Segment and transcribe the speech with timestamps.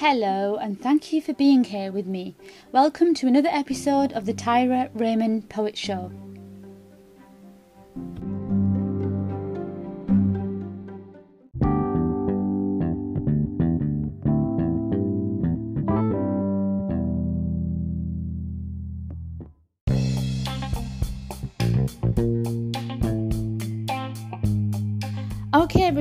[0.00, 2.34] Hello, and thank you for being here with me.
[2.72, 6.10] Welcome to another episode of the Tyra Raymond Poet Show.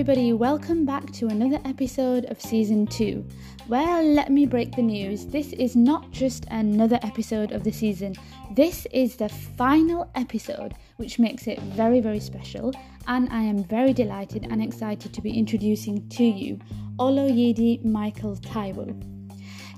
[0.09, 3.23] Everybody, welcome back to another episode of season two.
[3.67, 5.27] Well, let me break the news.
[5.27, 8.15] This is not just another episode of the season,
[8.55, 12.73] this is the final episode, which makes it very, very special.
[13.05, 16.57] And I am very delighted and excited to be introducing to you
[16.97, 18.99] Oloyede Michael Taiwo.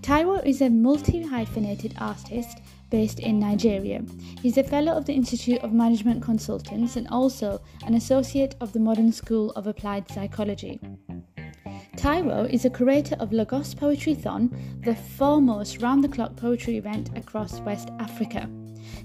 [0.02, 2.62] Taiwo is a multi hyphenated artist
[2.92, 4.04] based in Nigeria.
[4.44, 8.80] He's a fellow of the Institute of Management Consultants and also an associate of the
[8.80, 10.80] Modern School of Applied Psychology.
[11.96, 14.50] Taiwo is a curator of Lagos Poetry Thon,
[14.84, 18.50] the foremost round the clock poetry event across West Africa.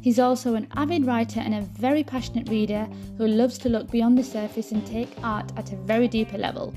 [0.00, 4.16] He's also an avid writer and a very passionate reader who loves to look beyond
[4.16, 6.72] the surface and take art at a very deeper level.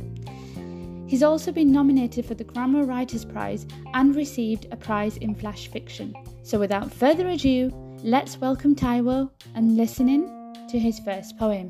[1.10, 3.66] He's also been nominated for the Grammar Writers Prize
[3.96, 6.14] and received a prize in flash fiction.
[6.44, 7.72] So without further ado,
[8.04, 10.28] let's welcome Taiwo and listen in
[10.70, 11.70] to his first poem.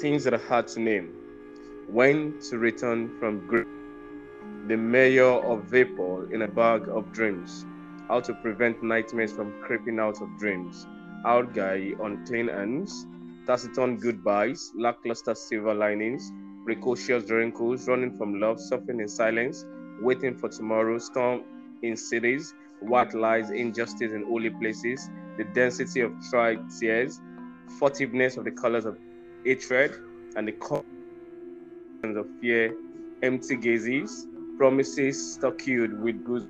[0.00, 1.14] Things that are hard to name.
[1.88, 3.68] When to return from grief.
[4.66, 7.64] The mayor of vapor in a bag of dreams
[8.08, 10.86] how to prevent nightmares from creeping out of dreams,
[11.24, 13.06] out guy on clean ends,
[13.46, 16.32] taciturn goodbyes, lackluster silver linings,
[16.64, 19.64] precocious wrinkles, running from love, suffering in silence,
[20.00, 21.42] waiting for tomorrow, storm
[21.82, 27.20] in cities, white lies, injustice in holy places, the density of tried tears,
[27.80, 28.98] furtiveness of the colors of
[29.44, 29.92] hatred,
[30.36, 30.84] and the colors
[32.02, 32.74] of fear,
[33.22, 34.26] empty gazes,
[34.58, 36.48] promises stuck with good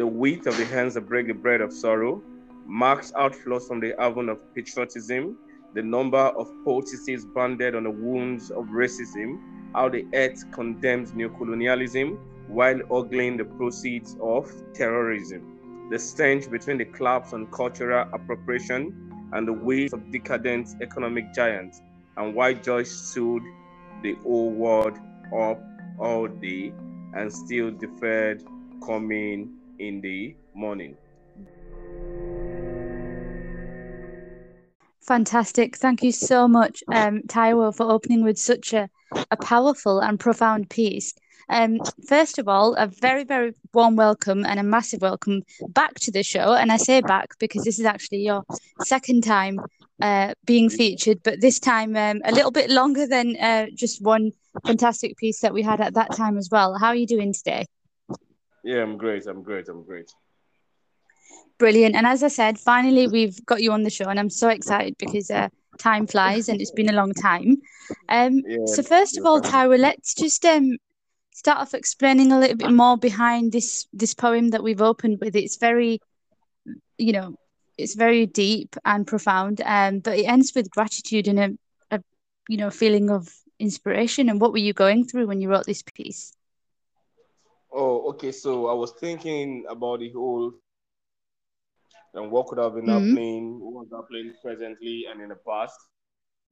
[0.00, 2.22] the weight of the hands that break the bread of sorrow,
[2.64, 5.36] marks outflows from the oven of patriotism,
[5.74, 9.38] the number of poultices banded on the wounds of racism,
[9.74, 12.18] how the earth condemns neocolonialism
[12.48, 19.46] while ogling the proceeds of terrorism, the stench between the claps on cultural appropriation and
[19.46, 21.82] the weight of decadent economic giants,
[22.16, 23.42] and why Joyce stood
[24.02, 24.96] the old world
[25.38, 25.60] up
[25.98, 26.72] all day
[27.12, 28.42] and still deferred
[28.82, 30.96] coming in the morning.
[35.00, 35.76] Fantastic.
[35.76, 38.88] Thank you so much, um, Taiwo, for opening with such a,
[39.30, 41.14] a powerful and profound piece.
[41.48, 46.12] Um, first of all, a very, very warm welcome and a massive welcome back to
[46.12, 46.54] the show.
[46.54, 48.44] And I say back because this is actually your
[48.84, 49.58] second time
[50.00, 54.30] uh, being featured, but this time um, a little bit longer than uh, just one
[54.64, 56.78] fantastic piece that we had at that time as well.
[56.78, 57.66] How are you doing today?
[58.62, 59.26] Yeah, I'm great.
[59.26, 59.68] I'm great.
[59.68, 60.10] I'm great.
[61.58, 61.94] Brilliant.
[61.94, 64.96] And as I said, finally we've got you on the show, and I'm so excited
[64.98, 65.48] because uh,
[65.78, 67.56] time flies and it's been a long time.
[68.08, 70.78] Um, yeah, so first of all, Taiwo, let's just um,
[71.32, 75.36] start off explaining a little bit more behind this this poem that we've opened with.
[75.36, 76.00] It's very,
[76.98, 77.36] you know,
[77.78, 82.02] it's very deep and profound, um, but it ends with gratitude and a, a
[82.48, 83.28] you know feeling of
[83.58, 84.28] inspiration.
[84.28, 86.32] And what were you going through when you wrote this piece?
[87.72, 88.32] Oh, okay.
[88.32, 90.52] So I was thinking about the whole
[92.14, 93.08] and what could have been mm-hmm.
[93.08, 95.78] happening, what was happening presently and in the past.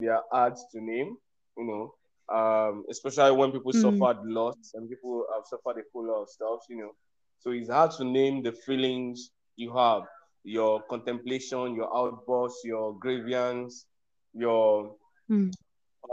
[0.01, 1.17] They are hard to name,
[1.57, 1.95] you know,
[2.35, 3.99] um, especially when people mm-hmm.
[3.99, 6.93] suffered loss and people have suffered a whole lot of stuff, you know.
[7.41, 10.03] So it's hard to name the feelings you have,
[10.45, 13.87] your contemplation, your outbursts, your grievance,
[14.35, 14.95] your
[15.31, 15.53] mm.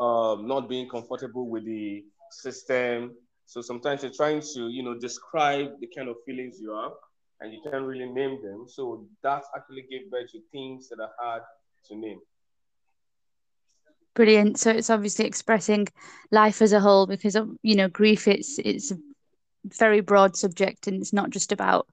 [0.02, 3.16] um, not being comfortable with the system,
[3.46, 6.92] so sometimes you're trying to, you know, describe the kind of feelings you have
[7.42, 8.66] and you can't really name them.
[8.68, 11.44] So that actually gave birth to things that are hard
[11.88, 12.20] to name.
[14.16, 14.58] Brilliant.
[14.59, 15.88] So it's obviously expressing
[16.32, 18.97] life as a whole because of, you know, grief it's it's a
[19.78, 21.88] very broad subject and it's not just about,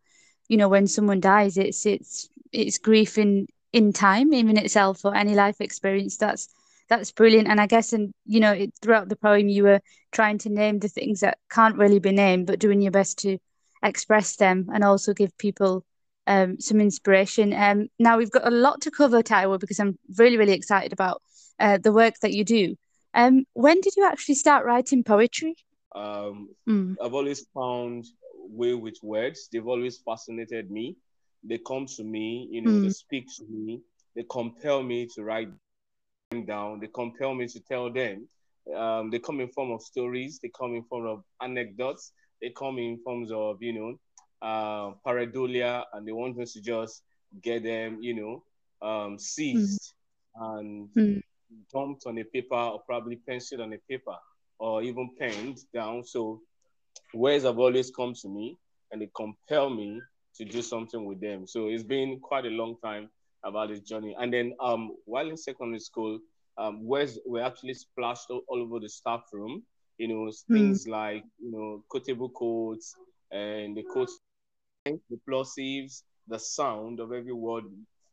[0.48, 5.14] you know, when someone dies, it's it's it's grief in in time, even itself or
[5.14, 6.48] any life experience that's
[6.92, 7.48] that's brilliant.
[7.48, 9.80] And I guess, and you know, it, throughout the poem, you were
[10.10, 13.38] trying to name the things that can't really be named, but doing your best to
[13.82, 15.86] express them and also give people
[16.26, 17.54] um, some inspiration.
[17.54, 21.22] Um, now we've got a lot to cover, Taiwo, because I'm really, really excited about
[21.58, 22.76] uh, the work that you do.
[23.14, 25.56] Um, when did you actually start writing poetry?
[25.94, 26.96] Um, mm.
[27.02, 28.04] I've always found
[28.60, 29.48] way with words.
[29.50, 30.96] They've always fascinated me.
[31.44, 32.82] they come to me, you know, mm.
[32.84, 33.80] they speak to me,
[34.14, 35.48] they compel me to write
[36.32, 38.29] them down, they compel me to tell them.
[38.76, 42.79] Um, they come in form of stories, they come in form of anecdotes, they come
[42.79, 43.96] in forms of, you know,
[44.40, 47.02] uh, pareidolia, and they want us to just
[47.43, 48.44] get them, you know,
[48.87, 49.94] um, seized
[50.40, 50.58] mm.
[50.58, 51.23] and mm.
[51.73, 54.17] dumped on a paper or probably penciled on a paper
[54.58, 56.05] or even penned down.
[56.05, 56.40] So
[57.14, 58.58] words have always come to me
[58.90, 60.00] and they compel me
[60.37, 61.46] to do something with them.
[61.46, 63.08] So it's been quite a long time
[63.44, 64.14] about this journey.
[64.18, 66.18] And then um, while in secondary school,
[66.58, 69.62] um, words were actually splashed all, all over the staff room.
[69.98, 70.34] You know, mm.
[70.50, 72.94] things like, you know, quotable quotes
[73.30, 74.18] and the quotes,
[74.84, 77.64] the plosives, the sound of every word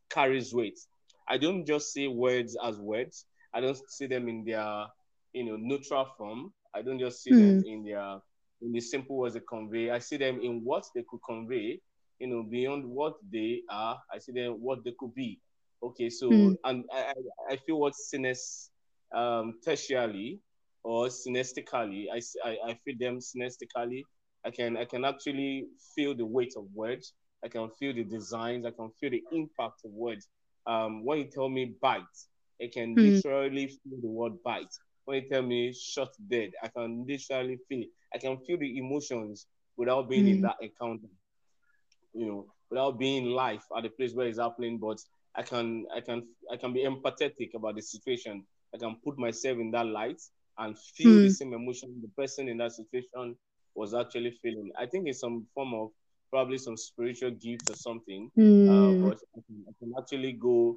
[0.08, 0.78] carries weight.
[1.28, 3.24] I don't just see words as words.
[3.54, 4.86] I don't see them in their,
[5.32, 6.52] you know, neutral form.
[6.74, 7.62] I don't just see mm.
[7.62, 8.20] them in their
[8.62, 9.90] in the simple words they convey.
[9.90, 11.80] I see them in what they could convey,
[12.20, 14.00] you know, beyond what they are.
[14.12, 15.40] I see them what they could be.
[15.82, 16.56] Okay, so mm.
[16.64, 17.14] and I,
[17.50, 18.70] I feel what synes
[19.12, 20.38] um tertially
[20.84, 24.02] or synesthetically, I, I, I feel them synesthetically.
[24.44, 27.14] I can I can actually feel the weight of words.
[27.44, 28.66] I can feel the designs.
[28.66, 30.28] I can feel the impact of words.
[30.66, 32.02] Um, when you tell me bite,
[32.62, 33.14] I can mm.
[33.14, 34.74] literally feel the word bite.
[35.04, 37.88] When you tell me shot dead, I can literally feel it.
[38.14, 39.46] I can feel the emotions
[39.76, 40.30] without being mm.
[40.32, 41.08] in that encounter.
[42.12, 44.98] You know, without being live at the place where it's happening, but
[45.34, 48.44] I can I can I can be empathetic about the situation.
[48.74, 50.20] I can put myself in that light
[50.58, 51.22] and feel mm.
[51.24, 53.36] the same emotion the person in that situation
[53.74, 54.70] was actually feeling.
[54.78, 55.90] I think it's some form of
[56.30, 58.30] probably some spiritual gift or something.
[58.38, 58.68] Mm.
[58.68, 60.76] Uh, but I can, I can, actually go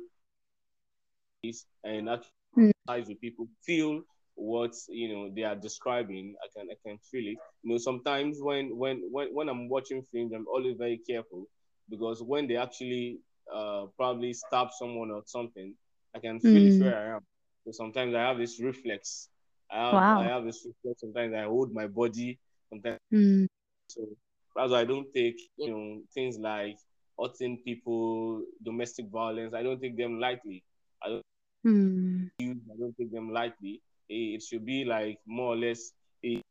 [1.83, 3.07] and actually mm.
[3.07, 4.01] with people, feel
[4.35, 6.35] what you know they are describing.
[6.43, 7.37] I can I can feel it.
[7.63, 11.47] You know, sometimes when when when when I'm watching films, I'm always very careful
[11.89, 13.19] because when they actually
[13.53, 15.75] uh, probably stab someone or something,
[16.15, 16.81] I can feel mm.
[16.81, 17.21] it where I am.
[17.65, 19.29] So sometimes I have this reflex.
[19.71, 20.21] I have, wow.
[20.21, 21.01] I have this reflex.
[21.01, 22.39] Sometimes I hold my body.
[22.69, 23.47] Sometimes mm.
[23.87, 24.07] so
[24.55, 26.77] that's why I don't take you know things like
[27.19, 29.53] hurting people, domestic violence.
[29.53, 30.63] I don't take them lightly.
[31.03, 31.23] I don't.
[31.65, 32.29] Mm.
[32.41, 33.81] I don't take them lightly.
[34.09, 35.91] It, it should be like more or less.
[36.21, 36.41] It,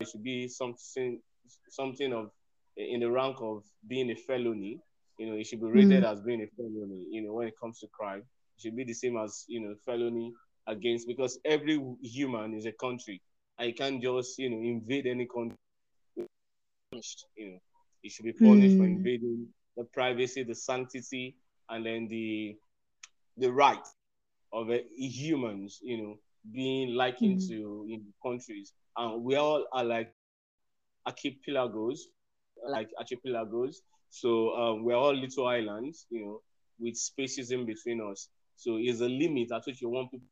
[0.00, 1.20] it should be something
[1.68, 2.30] something of
[2.76, 4.80] in the rank of being a felony.
[5.18, 6.10] You know, it should be rated mm.
[6.10, 7.06] as being a felony.
[7.10, 8.22] You know, when it comes to crime,
[8.56, 10.32] it should be the same as you know felony
[10.66, 13.20] against because every human is a country.
[13.58, 15.56] I can't just you know invade any country.
[16.16, 17.58] You know,
[18.02, 18.78] he should be punished mm.
[18.78, 18.96] for hmm.
[18.96, 21.36] invading the privacy, the sanctity,
[21.68, 22.56] and then the
[23.38, 23.86] the right
[24.52, 25.80] of uh, humans.
[25.82, 26.18] You know,
[26.50, 27.48] being likened mm.
[27.48, 30.12] to in countries, and we all are like
[31.06, 32.00] archipelagos,
[32.68, 33.82] like archipelagos.
[34.10, 36.40] So um, we're all little islands, you know,
[36.78, 38.28] with spaces in between us.
[38.56, 40.26] So there's a limit at which you want people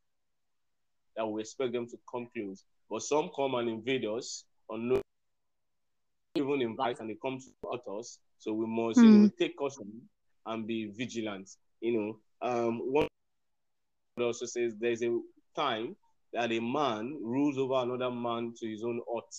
[1.15, 2.63] that we expect them to come close.
[2.89, 5.01] But some come and invade us on no
[6.35, 8.19] even invite and they come to us.
[8.37, 9.03] So we must, mm.
[9.03, 9.35] you know, hmm.
[9.37, 10.01] take caution
[10.45, 11.49] and be vigilant.
[11.81, 13.07] You know, um, one
[14.19, 15.19] also says there's a
[15.55, 15.95] time
[16.33, 19.35] that a man rules over another man to his own hurt.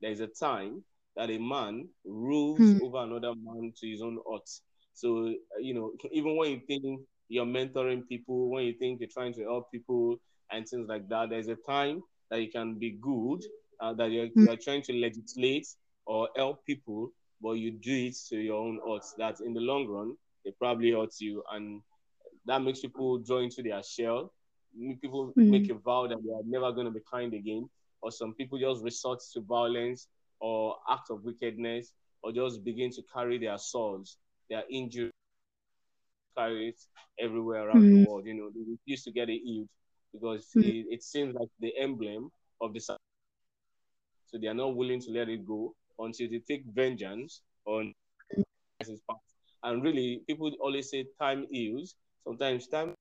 [0.00, 0.82] There's a time
[1.16, 2.82] that a man rules mm.
[2.82, 4.48] over another man to his own hurt.
[4.94, 9.34] So, you know, even when you think you're mentoring people, when you think you're trying
[9.34, 10.16] to help people
[10.50, 13.42] and things like that, there's a time that you can be good,
[13.80, 14.46] uh, that you're, mm.
[14.46, 15.66] you're trying to legislate
[16.06, 17.10] or help people,
[17.42, 19.14] but you do it to your own odds.
[19.18, 21.80] That in the long run, it probably hurts you, and
[22.46, 24.32] that makes people draw into their shell.
[25.00, 25.50] People mm-hmm.
[25.50, 27.68] make a vow that they are never going to be kind again,
[28.02, 30.08] or some people just resort to violence
[30.40, 34.18] or act of wickedness, or just begin to carry their swords,
[34.50, 35.12] their injuries,
[36.36, 36.80] carry it
[37.18, 38.02] everywhere around mm-hmm.
[38.04, 38.26] the world.
[38.26, 39.68] You know, they refuse to get it healed
[40.12, 40.68] because mm-hmm.
[40.68, 42.98] it, it seems like the emblem of the so
[44.40, 47.92] they are not willing to let it go until they take vengeance on
[48.80, 49.22] his past.
[49.62, 51.94] And really, people always say time heals.
[52.24, 52.94] Sometimes time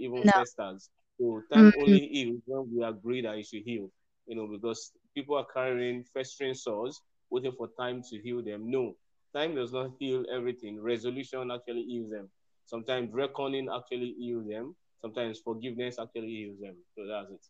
[0.00, 0.32] even no.
[0.32, 0.88] festers.
[1.18, 1.80] So time mm-hmm.
[1.80, 3.90] only heals when we agree that it should heal.
[4.26, 8.70] You know, because people are carrying festering sores, waiting for time to heal them.
[8.70, 8.94] No,
[9.34, 10.80] time does not heal everything.
[10.80, 12.28] Resolution actually heals them.
[12.66, 14.76] Sometimes reckoning actually heals them.
[15.00, 16.76] Sometimes forgiveness actually heals them.
[16.96, 17.40] So that's it.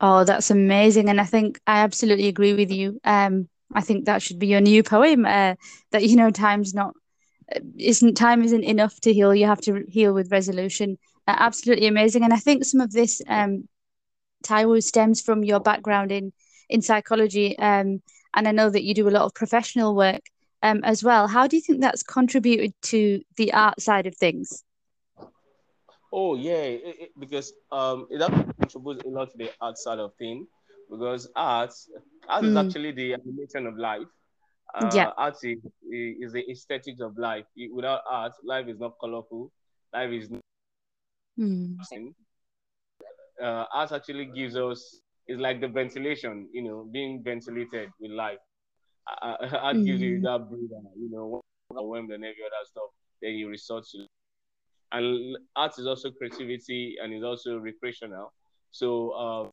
[0.00, 1.08] Oh, that's amazing.
[1.08, 2.98] And I think I absolutely agree with you.
[3.04, 5.24] Um, I think that should be your new poem.
[5.24, 5.54] Uh,
[5.92, 6.94] that you know, time's not
[7.54, 9.32] uh, isn't time isn't enough to heal.
[9.34, 10.98] You have to heal with resolution.
[11.38, 12.24] Absolutely amazing.
[12.24, 13.68] And I think some of this, um,
[14.44, 16.32] Taiwo, stems from your background in
[16.68, 17.58] in psychology.
[17.58, 18.02] Um,
[18.34, 20.22] and I know that you do a lot of professional work
[20.62, 21.28] um, as well.
[21.28, 24.64] How do you think that's contributed to the art side of things?
[26.12, 29.98] Oh yeah, it, it, because um, it actually contributes a lot to the art side
[29.98, 30.46] of things.
[30.90, 31.72] Because art,
[32.28, 32.48] art mm.
[32.48, 34.06] is actually the animation of life.
[34.74, 35.10] Uh, yeah.
[35.16, 35.58] Art is,
[35.90, 37.44] is the aesthetics of life.
[37.72, 39.50] Without art, life is not colorful.
[39.92, 40.30] Life is.
[41.38, 41.76] Mm.
[43.42, 48.38] Uh, art actually gives us is like the ventilation, you know, being ventilated with life.
[49.22, 49.86] Uh, art mm.
[49.86, 50.22] gives you mm.
[50.22, 54.06] that breather, you know, when and every other stuff, then you resort to.
[54.92, 58.32] And art is also creativity and is also recreational.
[58.72, 59.48] So uh,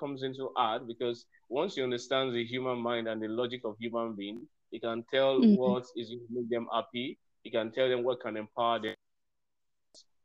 [0.00, 4.14] comes into art because once you understand the human mind and the logic of human
[4.14, 5.56] being, you can tell mm.
[5.56, 7.18] what is going to make them happy.
[7.44, 8.94] You can tell them what can empower them.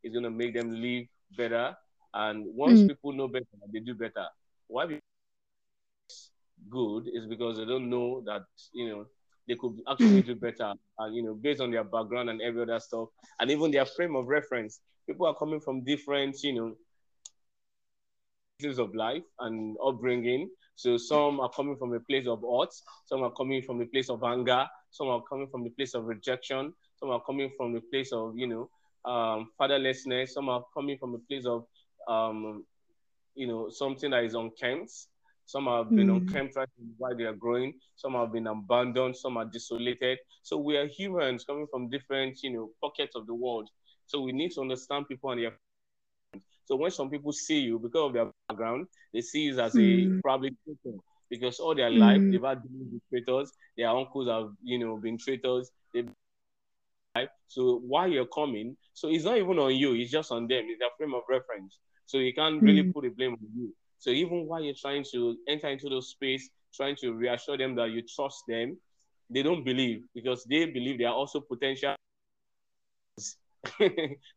[0.03, 1.05] It's going to make them live
[1.37, 1.75] better
[2.13, 2.89] and once mm.
[2.89, 4.27] people know better, they do better.
[4.67, 4.99] Why
[6.69, 9.05] good is because they don't know that, you know,
[9.47, 10.25] they could actually mm.
[10.25, 10.73] do better.
[10.99, 14.15] And, you know, based on their background and every other stuff, and even their frame
[14.15, 14.79] of reference.
[15.07, 16.75] People are coming from different, you know,
[18.79, 20.49] of life and upbringing.
[20.75, 22.69] So some are coming from a place of art,
[23.05, 26.05] some are coming from a place of anger, some are coming from the place of
[26.05, 28.69] rejection, some are coming from the place of, you know,
[29.05, 31.65] um, fatherlessness, some are coming from a place of
[32.07, 32.63] um,
[33.35, 34.91] you know, something that is unkempt.
[35.45, 36.17] Some have been mm.
[36.17, 37.73] unkempt right while they are growing.
[37.95, 39.17] Some have been abandoned.
[39.17, 40.19] Some are desolated.
[40.41, 43.69] So we are humans coming from different, you know, pockets of the world.
[44.05, 45.51] So we need to understand people and their.
[46.65, 50.17] So when some people see you because of their background, they see you as mm.
[50.17, 50.55] a probably
[51.29, 51.99] because all their mm.
[51.99, 53.51] life they've had with traitors.
[53.77, 55.71] Their uncles have, you know, been traitors.
[55.93, 56.09] They've
[57.47, 60.65] so while you're coming, so it's not even on you, it's just on them.
[60.67, 61.77] It's their frame of reference.
[62.05, 62.93] So you can't really mm.
[62.93, 63.73] put the blame on you.
[63.99, 67.91] So even while you're trying to enter into those space, trying to reassure them that
[67.91, 68.77] you trust them,
[69.29, 71.95] they don't believe because they believe they are also potential.
[73.17, 73.29] so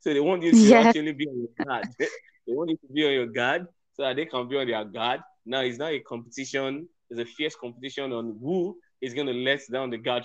[0.05, 0.81] they want you to yeah.
[0.81, 1.87] actually be on your guard.
[1.99, 4.85] they want you to be on your guard so that they can be on their
[4.85, 5.21] guard.
[5.45, 9.61] Now it's not a competition, it's a fierce competition on who is going to let
[9.71, 10.25] down the guard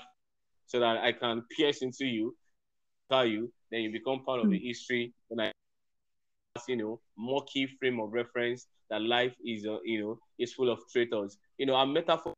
[0.68, 2.36] so that I can pierce into you,
[3.12, 4.66] you, then you become part of the hmm.
[4.66, 5.14] history.
[5.30, 5.52] And I
[6.68, 10.70] you know, more key frame of reference that life is, uh, you know, is full
[10.70, 11.38] of traitors.
[11.58, 12.34] You know, a metaphor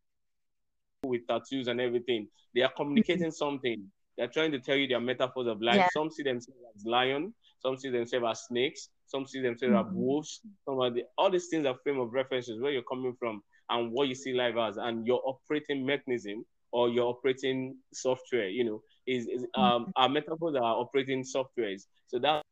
[1.03, 2.27] with tattoos and everything.
[2.53, 3.31] They are communicating mm-hmm.
[3.31, 3.83] something.
[4.17, 5.77] They're trying to tell you their metaphors of life.
[5.77, 5.87] Yeah.
[5.93, 7.33] Some see themselves as lion.
[7.59, 8.89] Some see themselves as snakes.
[9.07, 9.89] Some see themselves mm-hmm.
[9.89, 10.41] as wolves.
[10.65, 13.91] Some are the, all these things are frame of references where you're coming from and
[13.91, 18.49] what you see life as, and your operating mechanism or your operating software.
[18.49, 19.91] You know, is, is um, mm-hmm.
[19.95, 21.83] our metaphors are operating softwares.
[22.07, 22.43] So that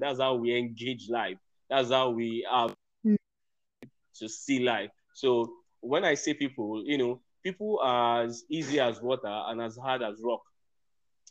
[0.00, 1.36] that's how we engage life.
[1.68, 2.74] That's how we have
[3.06, 3.16] mm.
[4.18, 4.90] to see life.
[5.14, 9.76] So when I say people, you know, people are as easy as water and as
[9.76, 10.42] hard as rock.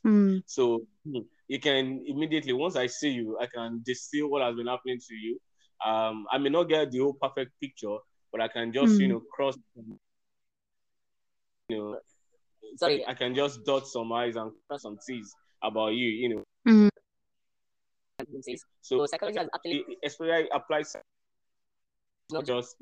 [0.06, 0.44] Mm.
[0.46, 4.68] So hmm, you can immediately, once I see you, I can distill what has been
[4.68, 5.40] happening to you.
[5.86, 7.98] Um, I may not get the whole perfect picture,
[8.32, 9.00] but I can just, mm.
[9.00, 9.58] you know, cross,
[11.70, 12.00] you know,
[12.75, 16.44] sorry, I can just dot some eyes and cross some T's about you, you know.
[16.68, 16.89] Mm.
[18.82, 20.96] So, psychology has actually, especially applies
[22.32, 22.75] not just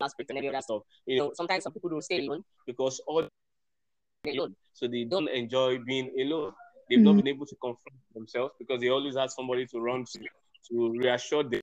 [0.00, 0.82] aspect and every other stuff.
[1.06, 3.26] You know, sometimes some people don't stay alone because all
[4.26, 6.52] alone, so they don't enjoy being alone.
[6.88, 7.04] They've mm-hmm.
[7.04, 10.20] not been able to confront themselves because they always have somebody to run to
[10.70, 11.60] to reassure them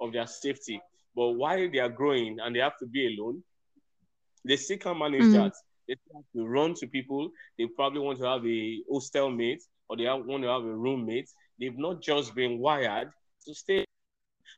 [0.00, 0.80] of their safety.
[1.14, 3.42] But while they are growing and they have to be alone,
[4.44, 5.32] they still can manage mm-hmm.
[5.32, 5.52] that.
[5.88, 7.30] They have to run to people.
[7.58, 10.74] They probably want to have a hostel mate or they have, want to have a
[10.74, 11.28] roommate.
[11.60, 13.10] They've not just been wired
[13.46, 13.84] to stay.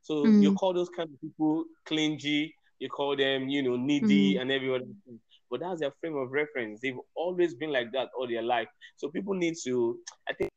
[0.03, 0.43] So mm.
[0.43, 4.41] you call those kind of people clingy, you call them, you know, needy mm.
[4.41, 4.95] and everyone.
[5.51, 6.81] But that's their frame of reference.
[6.81, 8.69] They've always been like that all their life.
[8.97, 10.51] So people need to, I think,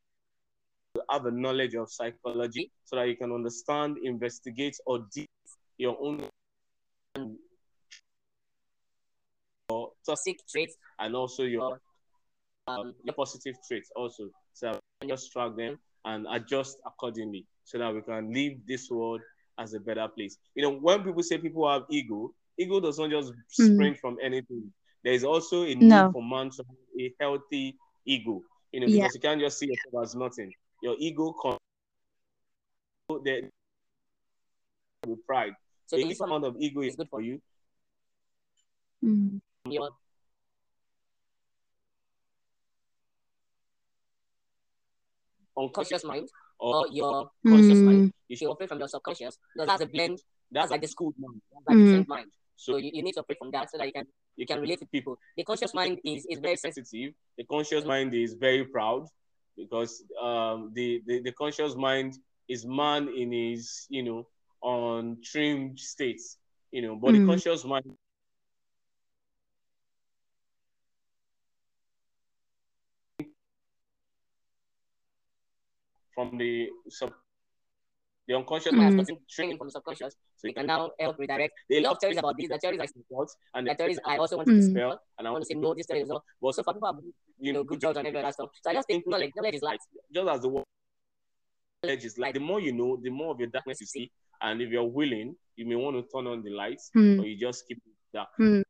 [1.10, 5.30] have a knowledge of psychology so that you can understand, investigate, or deep
[5.78, 6.28] your own
[10.10, 11.80] toxic traits and also your
[12.68, 14.30] um, your positive traits also.
[14.54, 19.22] So just track them and adjust accordingly so that we can leave this world
[19.58, 20.38] as a better place.
[20.56, 23.76] You know, when people say people have ego, ego does not just mm.
[23.76, 24.72] spring from anything.
[25.04, 26.12] There is also a need no.
[26.12, 28.42] for man to have a healthy ego.
[28.72, 29.08] You know, because yeah.
[29.14, 30.52] you can't just see yourself as nothing.
[30.82, 31.58] Your ego comes
[33.10, 33.50] with
[35.26, 35.54] pride.
[35.88, 37.42] So the amount of ego is good for you.
[39.04, 39.42] Mm.
[39.66, 39.90] Your
[45.58, 47.84] unconscious mind or your conscious mm.
[47.84, 48.14] mind.
[48.28, 50.22] You should operate from your subconscious because that's a blend.
[50.52, 51.42] That's like the school mind.
[51.52, 52.06] That's like mm.
[52.06, 52.28] the mind.
[52.56, 54.80] So you, you need to operate from that so that you can you can relate
[54.80, 55.18] to people.
[55.36, 57.14] The conscious mind is, is very sensitive.
[57.38, 59.08] The conscious mind is very proud
[59.58, 64.28] because um, the, the, the conscious mind is man in his, you know,
[64.62, 66.38] on trimmed states,
[66.72, 67.20] you know, but mm.
[67.20, 67.84] the conscious mind
[76.20, 77.12] from the sub
[78.28, 81.52] the unconscious mind has training from the subconscious, so you can now help redirect.
[81.68, 82.48] They love theories about this.
[82.48, 85.42] The theories I support, and the theories I also want to dispel, and I want
[85.42, 86.22] to say no, this theory is not.
[86.40, 87.04] But so far, people have
[87.40, 88.50] you know good jobs and every other stuff.
[88.62, 89.80] So I just think knowledge, knowledge is light.
[90.14, 90.64] Just as the word
[91.84, 94.12] knowledge is light, the more you know, the more of your darkness you see,
[94.44, 97.20] and if you're willing, you may want to turn on the lights, mm.
[97.20, 98.30] or you just keep it dark.
[98.40, 98.62] Mm.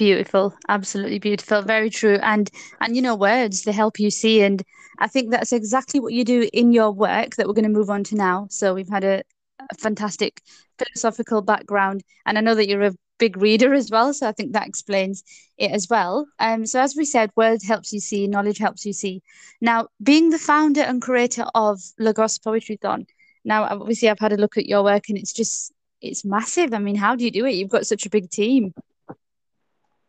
[0.00, 2.18] Beautiful, absolutely beautiful, very true.
[2.22, 4.62] And and you know, words they help you see, and
[4.98, 7.90] I think that's exactly what you do in your work that we're going to move
[7.90, 8.46] on to now.
[8.50, 9.22] So we've had a,
[9.60, 10.42] a fantastic
[10.78, 14.54] philosophical background, and I know that you're a big reader as well, so I think
[14.54, 15.22] that explains
[15.58, 16.26] it as well.
[16.38, 19.22] Um, so as we said, words helps you see, knowledge helps you see.
[19.60, 23.06] Now, being the founder and creator of Lagos Poetrython,
[23.44, 26.72] now obviously I've had a look at your work, and it's just it's massive.
[26.72, 27.54] I mean, how do you do it?
[27.54, 28.72] You've got such a big team.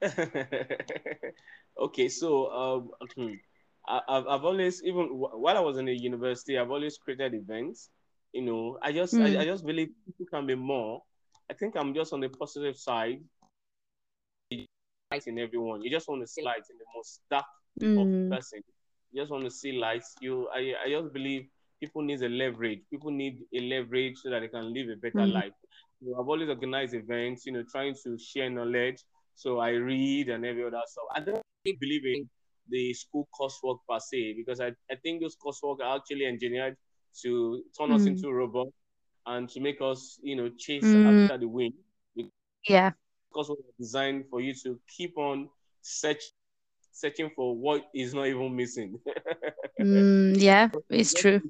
[1.79, 3.33] okay, so um, hmm,
[3.87, 7.89] I, have I've always even while I was in the university, I've always created events.
[8.33, 9.37] You know, I just mm.
[9.37, 11.01] I, I, just believe people can be more.
[11.49, 13.19] I think I'm just on the positive side.
[15.11, 15.81] Light in everyone.
[15.81, 17.45] You just want to see light in the most dark
[17.81, 17.99] mm.
[17.99, 18.61] of person.
[19.11, 20.15] You just want to see lights.
[20.21, 21.47] You I I just believe
[21.81, 22.79] people need a leverage.
[22.89, 25.33] People need a leverage so that they can live a better mm.
[25.33, 25.53] life.
[26.01, 29.03] So I've always organized events, you know, trying to share knowledge,
[29.41, 31.05] so I read and every other stuff.
[31.15, 32.29] I don't really believe in
[32.69, 36.77] the school coursework per se because I, I think those coursework are actually engineered
[37.23, 37.95] to turn mm.
[37.95, 38.67] us into a robot
[39.25, 41.23] and to make us, you know, chase mm.
[41.23, 41.73] after the wind.
[42.67, 42.91] Yeah.
[43.29, 45.49] Because we're designed for you to keep on
[45.81, 46.21] search
[46.91, 48.99] searching for what is not even missing.
[49.81, 51.41] mm, yeah, it's true.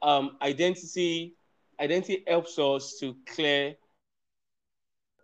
[0.00, 1.34] Um, identity
[1.80, 3.74] identity helps us to clear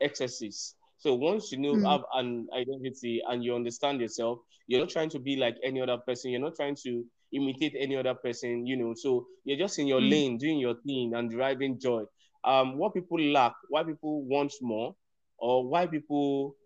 [0.00, 0.74] excesses.
[0.98, 1.90] So once you know mm.
[1.90, 5.96] have an identity and you understand yourself, you're not trying to be like any other
[5.98, 6.30] person.
[6.30, 8.66] You're not trying to imitate any other person.
[8.66, 10.10] You know, so you're just in your mm.
[10.10, 12.04] lane, doing your thing and deriving joy.
[12.44, 14.94] Um, what people lack, why people want more,
[15.38, 16.56] or why people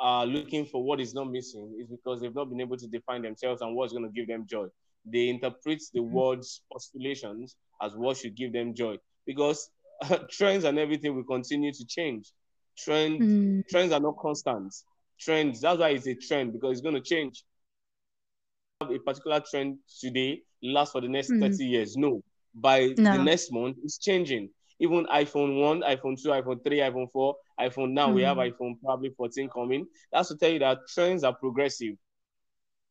[0.00, 3.22] are looking for what is not missing, is because they've not been able to define
[3.22, 4.66] themselves and what's going to give them joy.
[5.06, 6.10] They interpret the mm.
[6.10, 9.70] words postulations as what should give them joy because
[10.30, 12.32] trends and everything will continue to change.
[12.76, 13.68] Trend mm.
[13.68, 14.74] trends are not constant.
[15.18, 17.42] Trends, that's why it's a trend because it's going to change.
[18.82, 21.40] A particular trend today lasts for the next mm.
[21.40, 21.96] 30 years.
[21.96, 22.22] No,
[22.54, 23.16] by no.
[23.16, 24.50] the next month, it's changing.
[24.78, 28.14] Even iPhone 1, iPhone 2, iPhone 3, iPhone 4, iPhone now, mm.
[28.14, 28.42] we have hmm.
[28.42, 29.86] iPhone probably 14 coming.
[30.12, 31.94] That's to tell you that trends are progressive.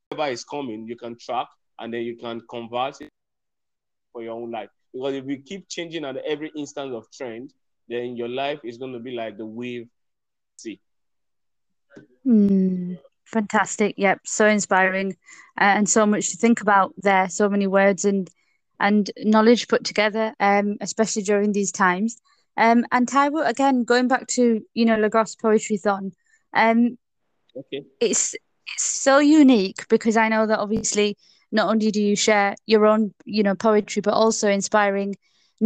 [0.10, 3.10] Whatever is coming, you can track and then you can convert it
[4.12, 4.70] for your own life.
[4.94, 7.54] Because if you keep changing at every instance of trend,
[7.88, 9.88] then your life is going to be like the wave
[10.58, 10.80] sea.
[12.26, 13.96] Mm, fantastic.
[13.98, 14.22] Yep.
[14.26, 15.16] So inspiring
[15.60, 17.30] uh, and so much to think about there.
[17.30, 18.30] So many words and
[18.80, 22.18] and knowledge put together, um, especially during these times.
[22.58, 26.12] Um, and Taiwo, again, going back to, you know, Lagos Poetrython,
[26.54, 26.98] um,
[27.56, 27.86] okay.
[28.00, 31.18] it's, it's so unique because I know that obviously
[31.52, 35.16] not only do you share your own, you know, poetry, but also inspiring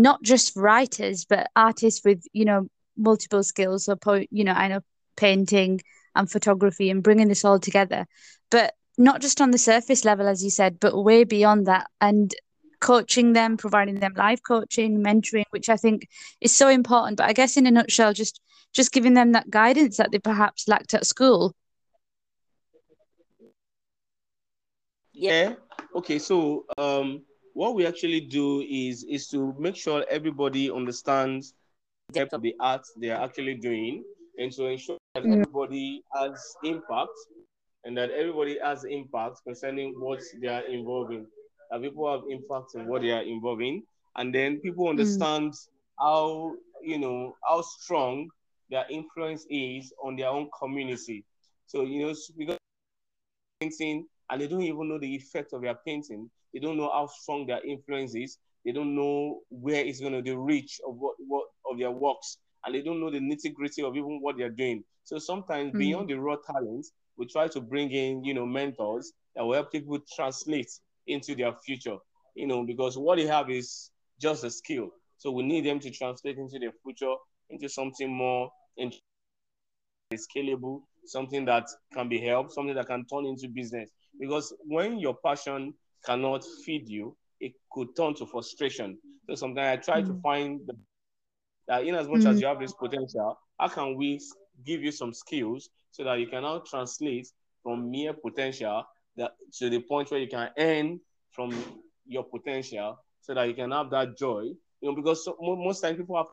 [0.02, 3.86] not just writers but artists with you know multiple skills.
[3.86, 4.82] So po- you know i know
[5.16, 5.82] painting
[6.16, 8.06] and photography and bringing this all together.
[8.50, 11.88] But not just on the surface level as you said but way beyond that.
[12.02, 12.34] And
[12.82, 16.08] coaching them providing them life coaching mentoring which i think
[16.42, 17.18] is so important.
[17.18, 18.40] But i guess in a nutshell just
[18.72, 21.56] just giving them that guidance that they perhaps lacked at school.
[25.14, 25.56] Yeah.
[25.96, 27.24] Okay so um
[27.60, 31.54] what we actually do is is to make sure everybody understands
[32.08, 34.02] the depth of the art they are actually doing
[34.38, 37.12] and to ensure that everybody has impact
[37.84, 41.26] and that everybody has impact concerning what they are involving
[41.70, 43.84] that people have impact in what they are involving
[44.16, 44.92] and then people mm.
[44.92, 45.68] understand mm.
[46.00, 48.30] how you know how strong
[48.70, 51.26] their influence is on their own community
[51.68, 52.58] so you know because
[53.60, 57.08] painting and they don't even know the effect of their painting they don't know how
[57.08, 58.38] strong their influence is.
[58.66, 62.38] They don't know where it's going to the reach of what, what of their works,
[62.66, 64.84] and they don't know the nitty gritty of even what they're doing.
[65.04, 65.80] So sometimes mm.
[65.80, 69.72] beyond the raw talents, we try to bring in you know mentors that will help
[69.72, 70.72] people translate
[71.08, 71.98] into their future.
[72.36, 74.90] You know because what they have is just a skill.
[75.18, 77.14] So we need them to translate into their future
[77.50, 78.50] into something more
[80.14, 83.90] scalable, something that can be helped, something that can turn into business.
[84.20, 85.74] Because when your passion
[86.06, 88.98] cannot feed you, it could turn to frustration.
[89.28, 90.12] So sometimes I try mm-hmm.
[90.12, 90.22] to mm.
[90.22, 90.76] find the
[91.68, 92.30] that in as much mm-hmm.
[92.30, 92.42] as mm.
[92.42, 94.20] you have this potential, how can we
[94.66, 97.28] give you some skills so that you can now translate
[97.64, 98.84] from mere potential
[99.18, 101.00] that to the point where you can earn
[101.32, 101.54] from
[102.08, 104.44] your potential so that you can have that joy.
[104.82, 106.28] You know, because so, most times people have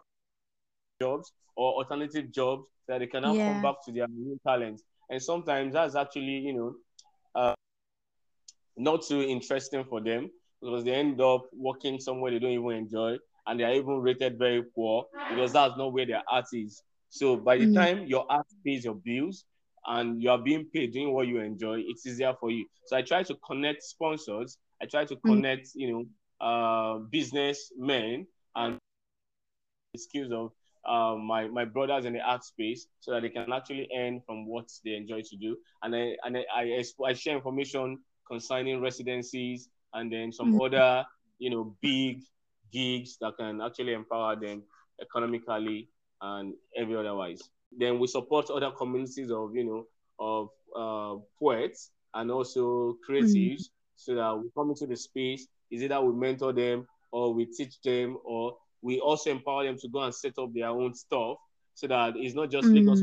[1.00, 3.52] jobs or alternative jobs that they cannot yeah.
[3.52, 4.82] come back to their new talents.
[5.10, 6.74] And sometimes that's actually, you know,
[8.76, 10.30] not too interesting for them
[10.62, 14.38] because they end up working somewhere they don't even enjoy and they are even rated
[14.38, 16.82] very poor because that's not where their art is.
[17.10, 17.74] So by the mm.
[17.74, 19.44] time your art pays your bills
[19.86, 22.66] and you are being paid doing what you enjoy, it's easier for you.
[22.86, 24.58] So I try to connect sponsors.
[24.82, 25.22] I try to mm.
[25.22, 25.72] connect, mm.
[25.76, 28.78] you know, uh, businessmen and
[29.94, 30.52] the skills of
[30.84, 34.46] uh, my my brothers in the art space so that they can actually earn from
[34.46, 35.56] what they enjoy to do.
[35.82, 37.98] And I and I, I, I share information
[38.30, 40.62] concerning residencies and then some mm-hmm.
[40.62, 41.04] other
[41.38, 42.22] you know big
[42.72, 44.62] gigs that can actually empower them
[45.00, 45.88] economically
[46.22, 47.40] and every otherwise.
[47.76, 49.86] Then we support other communities of you know
[50.18, 53.96] of uh, poets and also creatives mm-hmm.
[53.96, 57.80] so that we come into the space is either we mentor them or we teach
[57.82, 61.36] them or we also empower them to go and set up their own stuff
[61.74, 62.74] so that it's not just mm.
[62.74, 63.02] Lagos.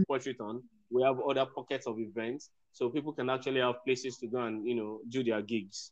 [0.89, 4.67] We have other pockets of events so people can actually have places to go and
[4.67, 5.91] you know do their gigs.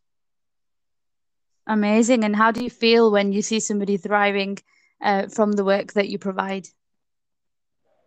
[1.67, 2.23] Amazing.
[2.23, 4.57] And how do you feel when you see somebody thriving
[5.01, 6.67] uh, from the work that you provide?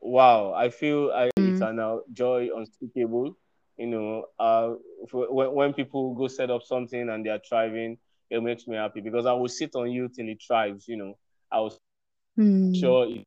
[0.00, 1.52] Wow, I feel I, mm.
[1.52, 3.37] it's an uh, joy unspeakable.
[3.78, 4.74] You know, uh,
[5.10, 7.96] when, when people go set up something and they are thriving,
[8.28, 10.87] it makes me happy because I will sit on you till it thrives.
[10.87, 11.18] You know,
[11.50, 11.78] I was
[12.38, 12.78] mm.
[12.78, 13.24] sure it,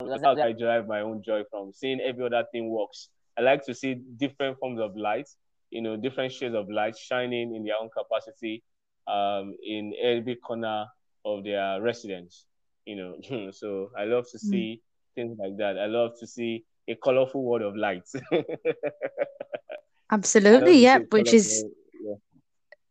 [0.00, 3.08] that's how I derive my own joy from seeing every other thing works.
[3.38, 5.28] I like to see different forms of light,
[5.70, 8.64] you know, different shades of light shining in their own capacity
[9.06, 10.86] um, in every corner
[11.24, 12.46] of their residence,
[12.84, 13.50] you know.
[13.52, 14.48] so I love to hmm.
[14.48, 15.14] see mm.
[15.14, 15.78] things like that.
[15.78, 18.08] I love to see a colorful world of light.
[20.10, 21.64] Absolutely, yeah, which is
[22.02, 22.14] yeah.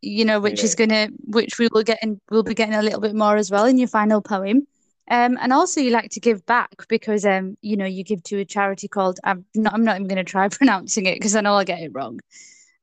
[0.01, 0.65] you know, which yeah.
[0.65, 3.49] is gonna which we will get in we'll be getting a little bit more as
[3.49, 4.67] well in your final poem.
[5.09, 8.39] Um, and also you like to give back because um, you know, you give to
[8.39, 11.55] a charity called I'm not I'm not even gonna try pronouncing it because I know
[11.55, 12.19] I'll get it wrong.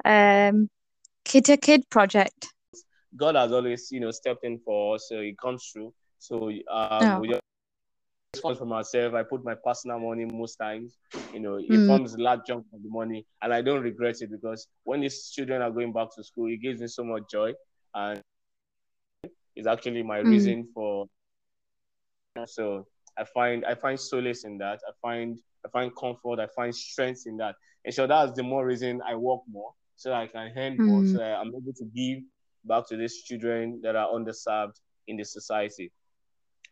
[0.04, 0.68] Um
[1.24, 2.48] Kid Kid Project.
[3.16, 5.92] God has always, you know, stepped in for us, so it comes through.
[6.18, 7.20] So um, oh.
[7.20, 7.42] we just
[8.42, 9.14] fund from ourselves.
[9.14, 10.96] I put my personal money most times.
[11.32, 11.86] You know, it mm.
[11.86, 15.30] forms a large chunk of the money, and I don't regret it because when these
[15.30, 17.52] children are going back to school, it gives me so much joy,
[17.94, 18.20] and
[19.54, 20.26] it's actually my mm.
[20.26, 21.06] reason for.
[22.46, 24.80] So I find I find solace in that.
[24.86, 26.40] I find I find comfort.
[26.40, 30.12] I find strength in that, and so that's the more reason I work more so
[30.12, 30.78] I can mm.
[30.78, 32.22] more, so I'm able to give
[32.64, 35.92] back to these children that are underserved in the society.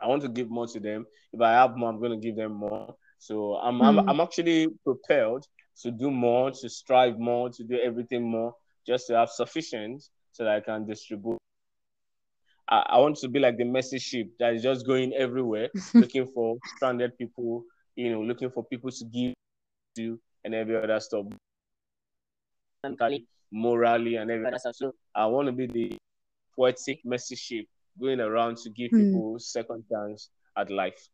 [0.01, 1.07] I want to give more to them.
[1.33, 2.97] If I have more, I'm going to give them more.
[3.19, 3.85] So I'm, mm.
[3.85, 4.09] I'm, hmm.
[4.09, 5.47] I'm actually propelled
[5.83, 8.55] to do more, to strive more, to do everything more,
[8.87, 11.39] just to have sufficient so that I can distribute.
[12.73, 16.27] I, I want to be like the message ship that is just going everywhere, looking
[16.35, 17.65] for stranded people,
[17.97, 19.35] you know, looking for people to give
[19.97, 21.27] to and every other stuff
[23.53, 24.59] morally and everything.
[24.73, 25.97] So I want to be the
[26.57, 27.53] poetic message
[28.01, 29.05] going around to give mm.
[29.05, 31.09] people second chance at life.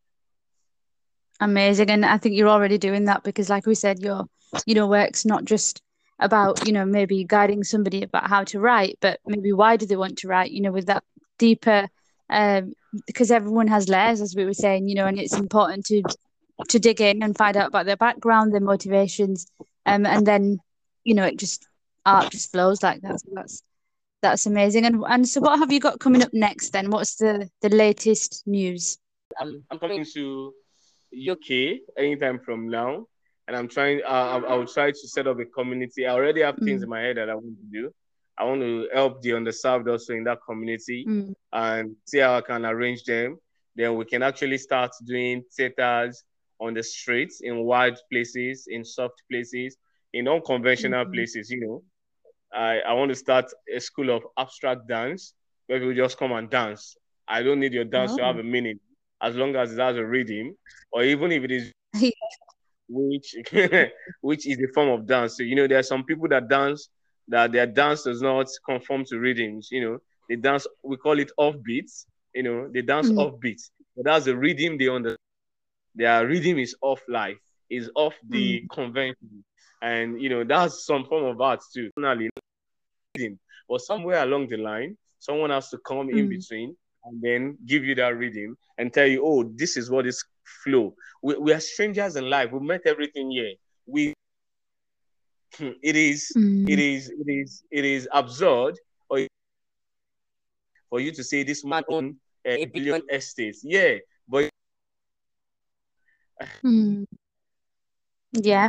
[1.40, 1.90] Amazing.
[1.90, 4.24] And I think you're already doing that because like we said, your
[4.64, 5.82] you know, work's not just
[6.20, 9.96] about, you know, maybe guiding somebody about how to write, but maybe why do they
[9.96, 11.04] want to write, you know, with that
[11.38, 11.88] deeper
[12.31, 12.74] um
[13.07, 16.03] because everyone has layers as we were saying, you know, and it's important to
[16.68, 19.46] to dig in and find out about their background, their motivations,
[19.87, 20.59] um, and then
[21.05, 21.66] you know it just
[22.05, 23.20] art just flows like that.
[23.20, 23.62] So that's
[24.22, 24.85] that's amazing.
[24.87, 26.70] And and so, what have you got coming up next?
[26.70, 28.98] Then, what's the the latest news?
[29.38, 30.53] I'm I'm coming to
[31.12, 33.07] UK anytime from now,
[33.46, 34.01] and I'm trying.
[34.05, 36.07] Uh, I, I will try to set up a community.
[36.07, 36.85] I already have things mm.
[36.85, 37.92] in my head that I want to do.
[38.38, 41.35] I want to help the underserved also in that community mm.
[41.53, 43.38] and see how I can arrange them.
[43.74, 46.22] Then we can actually start doing theaters
[46.61, 49.77] on the streets, in wide places, in soft places,
[50.12, 51.12] in unconventional mm-hmm.
[51.12, 51.83] places, you know,
[52.53, 55.35] I, I want to start a school of abstract dance
[55.66, 56.96] where people just come and dance.
[57.27, 58.16] I don't need your dance oh.
[58.18, 58.40] to have oh.
[58.40, 58.81] a meaning
[59.20, 60.57] as long as it has a rhythm,
[60.92, 61.72] or even if it is
[62.88, 63.35] which
[64.20, 65.37] which is a form of dance.
[65.37, 66.88] So you know, there are some people that dance
[67.28, 69.68] that their dance does not conform to rhythms.
[69.70, 70.66] You know, they dance.
[70.82, 72.06] We call it off beats.
[72.34, 73.18] You know, they dance mm.
[73.18, 73.70] off beats.
[73.96, 75.16] But that's the rhythm they understand.
[75.94, 77.38] their rhythm is off life,
[77.70, 78.68] is off the Mm.
[78.70, 79.44] convention,
[79.82, 81.90] and you know that's some form of art too.
[83.68, 86.28] But somewhere along the line, someone has to come in Mm.
[86.28, 90.24] between and then give you that rhythm and tell you, oh, this is what is
[90.64, 90.94] flow.
[91.22, 92.52] We, we are strangers in life.
[92.52, 93.54] We met everything here.
[93.86, 94.14] We
[95.82, 96.68] it is Mm.
[96.68, 99.26] it is it is it is absurd or
[100.90, 103.61] for you to say this man own a A billion billion- estates.
[103.64, 104.50] Yeah, but
[106.64, 107.04] Mm.
[108.32, 108.68] Yeah.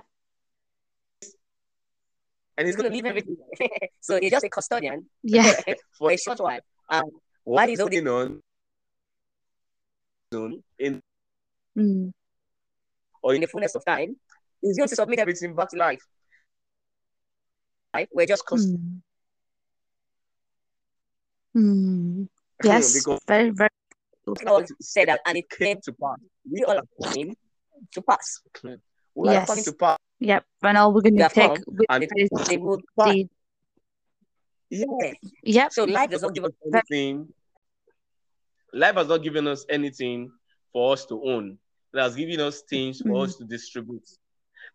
[2.58, 3.38] and He's it's gonna gonna leave everything.
[4.02, 5.54] so he's just a custodian Yeah.
[5.98, 6.60] for a short while.
[6.90, 7.06] Um,
[7.44, 8.42] what is is all the- going
[10.34, 11.02] on in
[11.78, 12.12] Mm.
[13.22, 14.16] or in in the fullness of time,
[14.62, 16.02] he's going to submit everything back to life.
[17.94, 19.02] Life, we're just cust- Mm.
[21.56, 22.28] Mm.
[22.64, 22.94] Yes.
[23.04, 23.70] because Very, very.
[24.46, 26.18] God said that, and it came came to pass.
[26.52, 27.36] we all are coming
[27.94, 28.42] to pass.
[29.16, 29.48] We are Yes.
[29.48, 29.98] coming to pass.
[30.20, 30.46] Yep.
[30.62, 33.28] And all we're going to take with and- is They would the.
[34.70, 34.86] Yeah.
[35.44, 35.72] Yep.
[35.74, 37.34] So life does not give us anything.
[38.72, 40.32] Life has not given us anything
[40.72, 41.58] for us to own.
[41.92, 43.24] It has given us things for Mm.
[43.24, 44.08] us to distribute.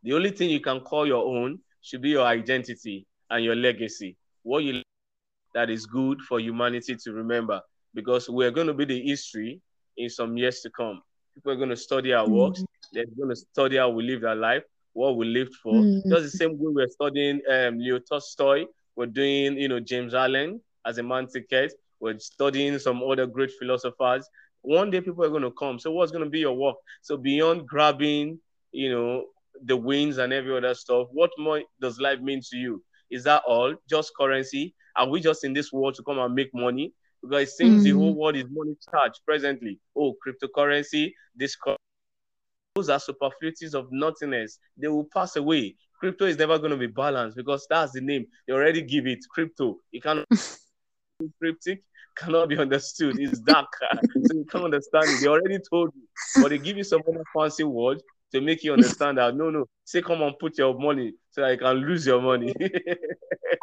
[0.03, 4.17] The only thing you can call your own should be your identity and your legacy.
[4.43, 4.83] What you
[5.55, 7.61] that is good for humanity to remember,
[7.95, 9.61] because we're going to be the history
[9.97, 11.01] in some years to come.
[11.35, 12.65] People are going to study our works.
[12.93, 15.75] They're going to study how we lived our life, what we lived for.
[15.75, 16.03] Mm.
[16.09, 18.65] Just the same way we're studying um, Leo Tolstoy,
[18.97, 21.75] we're doing, you know, James Allen As a Man Thinketh.
[22.01, 24.29] We're studying some other great philosophers.
[24.63, 25.79] One day people are going to come.
[25.79, 26.77] So what's going to be your work?
[27.03, 28.41] So beyond grabbing,
[28.73, 29.27] you know,
[29.63, 32.83] the wins and every other stuff, what more does life mean to you?
[33.11, 33.75] Is that all?
[33.89, 34.75] Just currency?
[34.97, 36.93] Are we just in this world to come and make money?
[37.23, 37.97] Because it seems the Mm.
[37.97, 39.81] whole world is money charged presently.
[39.97, 41.57] Oh, cryptocurrency, this
[42.75, 44.59] those are superfluities of nothingness.
[44.77, 45.77] They will pass away.
[46.01, 48.27] Crypto is never going to be balanced because that's the name.
[48.47, 49.79] They already give it crypto.
[49.93, 50.25] It cannot
[51.21, 51.85] be cryptic,
[52.17, 53.17] cannot be understood.
[53.19, 53.69] It's dark.
[54.25, 55.21] so you can't understand it.
[55.21, 56.03] They already told you.
[56.41, 58.03] But they give you some other fancy word
[58.35, 61.53] to make you understand that no, no, say come and put your money so that
[61.53, 62.55] you can lose your money.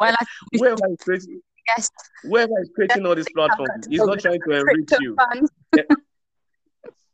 [0.00, 1.40] Well, I whoever is creating
[1.76, 1.88] Yes.
[2.22, 5.16] whoever is creating all these platforms is not trying to enrich you.
[5.16, 5.50] funds.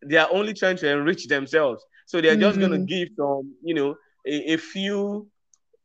[0.07, 1.85] they are only trying to enrich themselves.
[2.07, 5.29] So they're just going to give some, you know, a, a few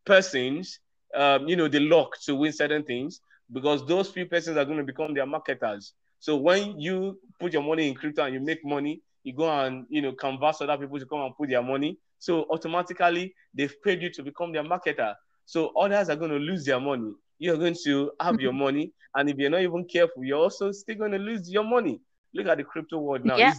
[0.05, 0.79] persons,
[1.15, 4.77] um, you know, the luck to win certain things because those few persons are going
[4.77, 5.93] to become their marketers.
[6.19, 9.85] So when you put your money in crypto and you make money, you go and,
[9.89, 11.97] you know, converse other people to come and put their money.
[12.19, 15.15] So automatically they've paid you to become their marketer.
[15.45, 17.11] So others are going to lose their money.
[17.39, 18.91] You're going to have your money.
[19.15, 21.99] And if you're not even careful, you're also still going to lose your money.
[22.33, 23.37] Look at the crypto world now.
[23.37, 23.53] Yeah.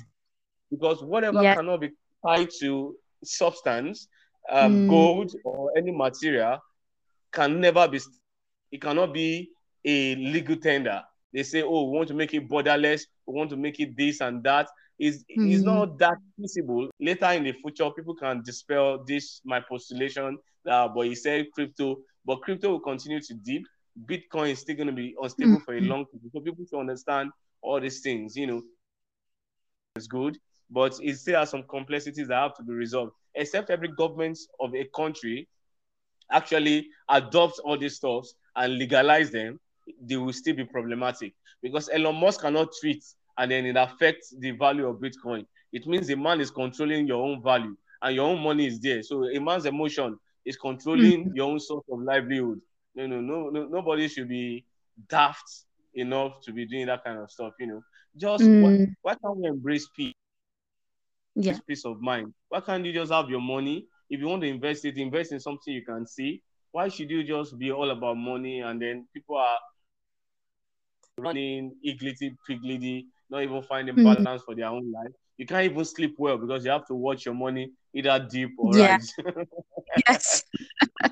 [0.71, 1.55] Because whatever Yeah.
[1.55, 1.91] cannot be
[2.27, 4.09] tied to substance,
[4.51, 4.89] um, Mm.
[4.89, 6.59] gold or any material
[7.33, 8.01] can never be.
[8.73, 9.51] It cannot be
[9.85, 11.03] a legal tender.
[11.33, 13.03] They say, "Oh, we want to make it borderless.
[13.27, 15.65] We want to make it this and that." Is is Mm.
[15.65, 16.89] not that feasible.
[17.01, 20.39] Later in the future, people can dispel this my postulation.
[20.69, 23.63] Uh, but he said crypto, but crypto will continue to dip.
[24.07, 25.89] Bitcoin is still going to be unstable for a Mhm.
[25.89, 26.21] long time.
[26.33, 27.31] So people should understand
[27.61, 28.37] all these things.
[28.37, 28.63] You know,
[29.97, 30.39] it's good,
[30.71, 33.13] but it still has some complexities that have to be resolved.
[33.35, 35.49] Except every government of a country
[36.31, 39.61] actually adopts all these stuffs and legalize them,
[40.01, 43.05] they will still be problematic because Elon Musk cannot tweet
[43.39, 45.47] and then it affects the value of Bitcoin.
[45.73, 49.03] It means a man is controlling your own value and your own money is there.
[49.03, 52.61] So a man's emotion is controlling your own source of livelihood.
[52.95, 54.65] No, no, no, no, nobody should be
[55.09, 57.55] daft enough to be doing that kind of stuff.
[57.59, 57.83] You know,
[58.17, 58.95] just why, Mm.
[59.03, 60.13] why can't we embrace peace?
[61.37, 61.59] Yeah.
[61.67, 62.33] peace of mind.
[62.49, 63.87] Why can't you just have your money?
[64.09, 66.43] If you want to invest it, invest in something you can see.
[66.71, 69.59] Why should you just be all about money and then people are
[71.19, 74.05] running igglity piglity, not even finding Mm.
[74.05, 75.13] balance for their own life?
[75.37, 78.77] You can't even sleep well because you have to watch your money either deep or
[78.77, 78.97] Yeah.
[78.97, 79.15] rise.
[80.09, 80.45] Yes.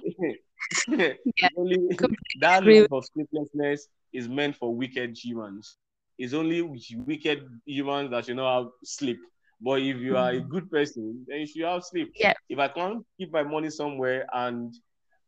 [1.56, 1.78] Only
[2.40, 5.76] that of sleeplessness is meant for wicked humans.
[6.18, 9.18] It's only wicked humans that should not have sleep.
[9.60, 12.12] But if you are a good person, then you should have sleep.
[12.18, 12.34] Yeah.
[12.48, 14.72] If I can't keep my money somewhere and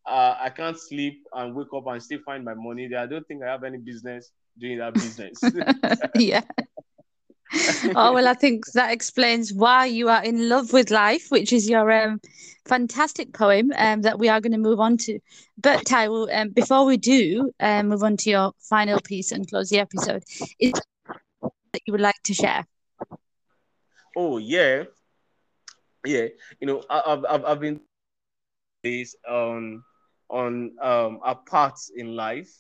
[0.07, 3.27] uh, I can't sleep and wake up and still find my money, then I don't
[3.27, 5.43] think I have any business doing that business.
[6.17, 6.43] yeah.
[7.97, 11.69] Oh well, I think that explains why you are in love with life, which is
[11.69, 12.21] your um,
[12.65, 15.19] fantastic poem um, that we are going to move on to.
[15.59, 19.49] But Ty, will, um, before we do um, move on to your final piece and
[19.49, 20.25] close the episode,
[20.59, 20.73] is
[21.43, 22.65] that you would like to share?
[24.17, 24.85] oh yeah.
[26.05, 26.29] yeah,
[26.61, 27.81] you know, I, have I've I've been
[28.83, 29.83] this on
[30.29, 32.51] on um our parts in life,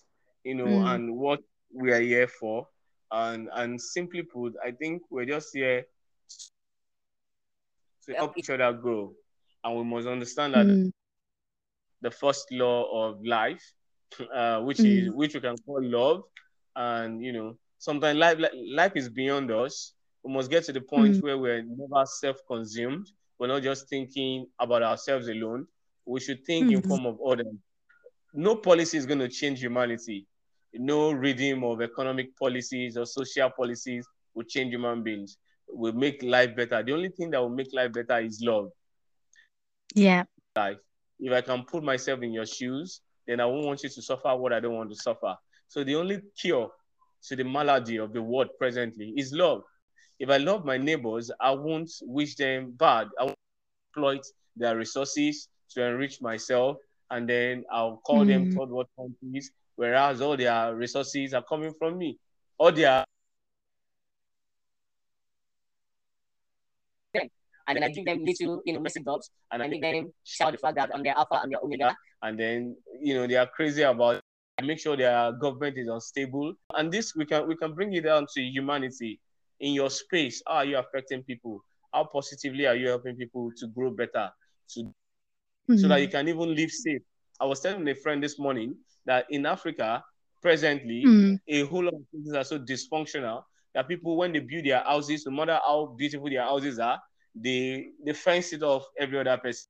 [0.43, 0.95] you know, mm.
[0.95, 1.41] and what
[1.73, 2.69] we are here for,
[3.11, 5.85] and and simply put, I think we're just here
[8.07, 9.13] to help each other grow,
[9.63, 10.91] and we must understand that mm.
[12.01, 13.63] the first law of life,
[14.35, 15.07] uh, which mm.
[15.07, 16.23] is which we can call love,
[16.77, 18.39] and you know, sometimes life
[18.73, 19.95] life is beyond us.
[20.23, 21.23] We must get to the point mm.
[21.23, 23.11] where we're never self-consumed.
[23.39, 25.67] We're not just thinking about ourselves alone.
[26.07, 26.89] We should think in mm-hmm.
[26.89, 27.55] form of others.
[28.33, 30.27] No policy is going to change humanity.
[30.75, 36.55] No reading of economic policies or social policies will change human beings will make life
[36.57, 36.83] better.
[36.83, 38.71] The only thing that will make life better is love.
[39.95, 40.25] Yeah.
[40.57, 40.79] Life.
[41.21, 44.35] If I can put myself in your shoes, then I won't want you to suffer
[44.37, 45.37] what I don't want to suffer.
[45.69, 46.71] So the only cure
[47.29, 49.63] to the malady of the world presently is love.
[50.19, 53.09] If I love my neighbors, I won't wish them bad.
[53.19, 53.39] I won't
[53.89, 54.25] exploit
[54.57, 56.77] their resources to enrich myself,
[57.11, 58.29] and then I'll call mm.
[58.29, 62.19] them third world countries, whereas all their resources are coming from me.
[62.59, 63.05] All their
[67.67, 70.53] and then I give them little, you know, message jobs, and I make them shout
[70.53, 71.97] the fact that I'm their alpha and their omega.
[72.23, 74.21] And then, you know, they are crazy about
[74.59, 76.55] and make sure their government is unstable.
[76.75, 79.21] And this we can we can bring it down to humanity.
[79.61, 81.65] In your space, how are you affecting people?
[81.93, 84.31] How positively are you helping people to grow better?
[84.71, 85.77] To mm-hmm.
[85.77, 87.03] so that you can even live safe.
[87.41, 90.03] I was telling a friend this morning that in Africa,
[90.43, 91.35] presently, mm-hmm.
[91.49, 93.43] a whole lot of things are so dysfunctional
[93.75, 97.01] that people, when they build their houses, no matter how beautiful their houses are,
[97.35, 99.67] they they fence it off every other person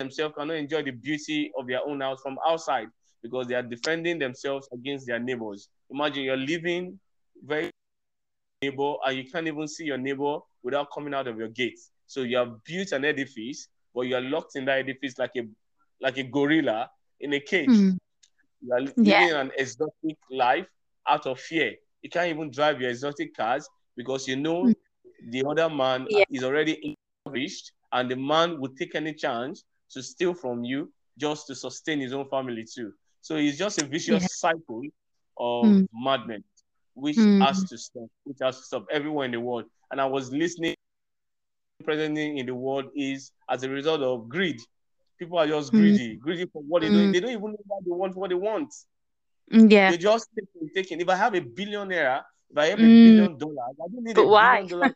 [0.00, 2.88] themselves cannot enjoy the beauty of their own house from outside
[3.22, 5.68] because they are defending themselves against their neighbors.
[5.90, 6.98] Imagine you're living
[7.44, 7.70] very
[8.62, 11.78] neighbor and you can't even see your neighbor without coming out of your gate.
[12.06, 15.42] So you have built an edifice, but you are locked in that edifice like a
[16.00, 17.68] like a gorilla in a cage.
[17.68, 17.98] Mm.
[18.62, 19.40] You are living yeah.
[19.40, 20.66] an exotic life
[21.08, 21.74] out of fear.
[22.02, 24.74] You can't even drive your exotic cars because you know mm
[25.28, 26.24] the other man yeah.
[26.30, 26.96] is already
[27.26, 32.00] impoverished, and the man would take any chance to steal from you just to sustain
[32.00, 32.92] his own family too.
[33.20, 34.28] So it's just a vicious yeah.
[34.30, 34.82] cycle
[35.38, 35.86] of mm.
[35.92, 36.42] madness,
[36.94, 37.44] which mm.
[37.44, 39.64] has to stop, which has to stop everywhere in the world.
[39.90, 40.74] And I was listening,
[41.84, 44.58] presently in the world is as a result of greed.
[45.20, 45.76] People are just hmm.
[45.76, 46.18] greedy, mm.
[46.18, 47.12] greedy for what they do.
[47.12, 48.74] They don't even know what they want, what they want.
[49.50, 49.90] Yeah.
[49.90, 51.00] They just taking, taking.
[51.00, 53.06] If I have a billionaire if I have a mm.
[53.06, 54.62] billion dollars, I don't need but a why?
[54.62, 54.94] billion dollars.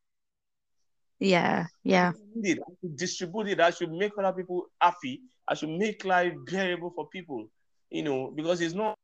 [1.20, 2.12] yeah, yeah.
[2.14, 2.62] I need it.
[2.66, 3.60] I should distribute it.
[3.60, 5.20] I should make other people happy.
[5.46, 7.48] I should make life bearable for people.
[7.90, 8.96] You know, because it's not.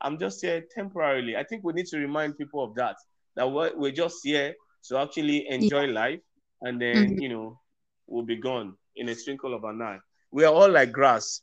[0.00, 1.36] I'm just here temporarily.
[1.36, 2.96] I think we need to remind people of that.
[3.34, 4.54] That we're, we're just here
[4.88, 5.92] to actually enjoy yeah.
[5.92, 6.20] life,
[6.62, 7.18] and then mm-hmm.
[7.18, 7.60] you know,
[8.06, 9.98] we'll be gone in a twinkle of an eye.
[10.30, 11.42] We are all like grass,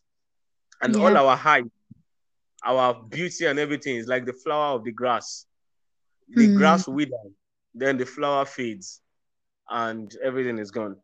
[0.82, 1.04] and yeah.
[1.04, 1.66] all our height
[2.63, 5.46] our beauty and everything is like the flower of the grass.
[6.30, 6.58] The mm.
[6.58, 7.34] grass withers,
[7.76, 9.02] then the flower fades,
[9.70, 10.96] and everything is gone.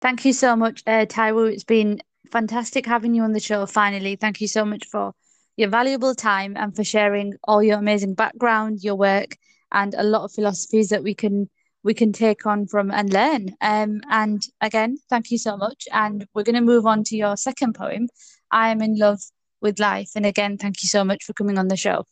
[0.00, 1.52] Thank you so much, uh, Taiwo.
[1.52, 4.16] It's been fantastic having you on the show finally.
[4.16, 5.12] Thank you so much for
[5.56, 9.36] your valuable time and for sharing all your amazing background, your work,
[9.72, 11.50] and a lot of philosophies that we can
[11.86, 13.54] we can take on from and learn.
[13.60, 15.86] Um, and again, thank you so much.
[15.92, 18.08] And we're going to move on to your second poem,
[18.50, 19.20] I Am in Love
[19.62, 20.10] with life.
[20.16, 22.04] And again, thank you so much for coming on the show.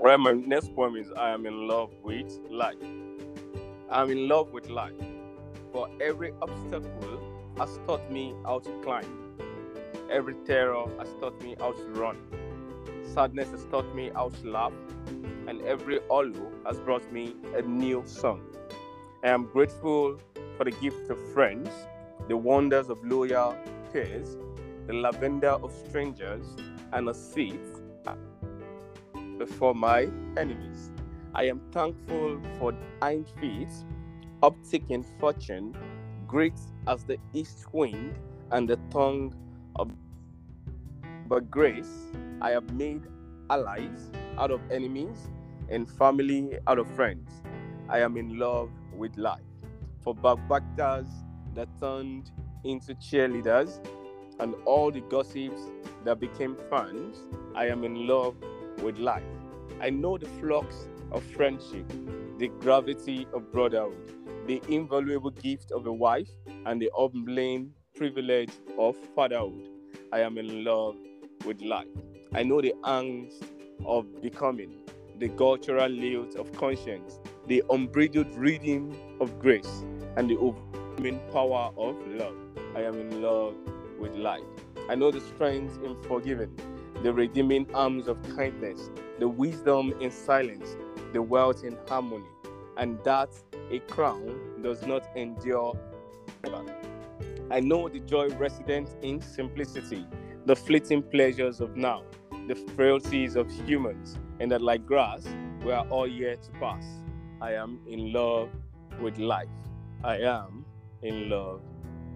[0.00, 2.76] Right, my next poem is I am in love with life.
[3.90, 4.92] I'm in love with life.
[5.72, 7.20] For every obstacle
[7.58, 9.34] has taught me how to climb.
[10.08, 12.43] Every terror has taught me how to run.
[13.14, 14.72] Sadness has taught me how to laugh.
[15.46, 18.42] And every hollow has brought me a new song.
[19.22, 20.18] I am grateful
[20.56, 21.70] for the gift of friends,
[22.26, 23.56] the wonders of loyal
[23.92, 24.36] peers,
[24.88, 26.56] the lavender of strangers,
[26.92, 27.60] and a seat
[28.04, 28.14] uh,
[29.38, 30.90] before my enemies.
[31.36, 33.70] I am thankful for hind feet,
[34.42, 35.76] uptick in fortune,
[36.26, 38.16] great as the east wind,
[38.50, 39.32] and the tongue
[39.76, 39.92] of
[41.28, 42.10] but grace
[42.44, 43.00] I have made
[43.48, 45.30] allies out of enemies
[45.70, 47.30] and family out of friends.
[47.88, 49.40] I am in love with life
[50.02, 51.08] for backbackers
[51.54, 52.32] that turned
[52.62, 53.80] into cheerleaders
[54.40, 55.70] and all the gossips
[56.04, 57.16] that became fans,
[57.54, 58.34] I am in love
[58.82, 59.22] with life.
[59.80, 61.90] I know the flux of friendship,
[62.36, 64.12] the gravity of brotherhood,
[64.46, 66.28] the invaluable gift of a wife,
[66.66, 69.70] and the humbling privilege of fatherhood.
[70.12, 70.96] I am in love
[71.46, 72.13] with life.
[72.36, 73.44] I know the angst
[73.86, 74.74] of becoming,
[75.20, 79.84] the cultural lilt of conscience, the unbridled rhythm of grace,
[80.16, 82.34] and the overwhelming power of love.
[82.74, 83.54] I am in love
[84.00, 84.42] with life.
[84.90, 86.58] I know the strength in forgiving,
[87.04, 90.76] the redeeming arms of kindness, the wisdom in silence,
[91.12, 92.24] the wealth in harmony,
[92.76, 93.30] and that
[93.70, 95.78] a crown does not endure
[96.42, 96.64] forever.
[97.52, 100.04] I know the joy resident in simplicity,
[100.46, 102.02] the fleeting pleasures of now,
[102.46, 105.26] the frailties of humans, and that like grass,
[105.64, 106.84] we are all yet to pass.
[107.40, 108.50] I am in love
[109.00, 109.48] with life.
[110.02, 110.64] I am
[111.02, 111.62] in love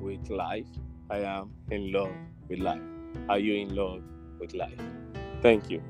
[0.01, 0.67] with life.
[1.11, 2.13] I am in love
[2.49, 2.83] with life.
[3.29, 4.03] Are you in love
[4.39, 4.81] with life?
[5.43, 5.83] Thank you.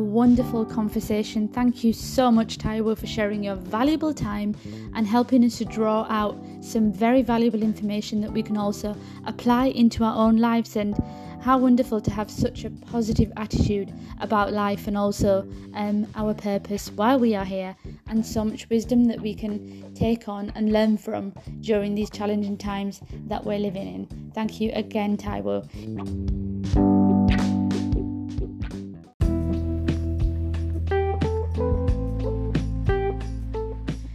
[0.00, 1.48] Wonderful conversation.
[1.48, 4.56] Thank you so much, Taiwo, for sharing your valuable time
[4.94, 8.96] and helping us to draw out some very valuable information that we can also
[9.26, 10.76] apply into our own lives.
[10.76, 10.96] And
[11.40, 16.90] how wonderful to have such a positive attitude about life and also um, our purpose
[16.92, 17.74] while we are here,
[18.08, 22.58] and so much wisdom that we can take on and learn from during these challenging
[22.58, 24.30] times that we're living in.
[24.34, 26.49] Thank you again, Taiwo.